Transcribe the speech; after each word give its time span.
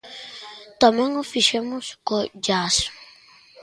Tamén 0.81 1.11
o 1.21 1.23
fixemos 1.31 1.85
co 2.07 2.17
jazz. 2.45 2.75